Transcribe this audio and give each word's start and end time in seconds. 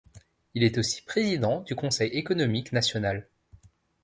Il 0.55 0.63
est 0.63 0.79
aussi 0.79 1.03
président 1.03 1.61
du 1.61 1.75
Conseil 1.75 2.09
économique 2.13 2.71
national. 2.71 3.29